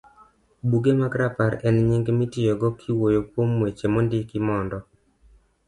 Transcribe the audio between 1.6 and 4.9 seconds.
en nying mitiyogo kiwuoyo kuom weche mondiki mondo